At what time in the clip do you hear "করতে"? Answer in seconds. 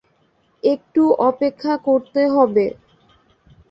1.87-2.21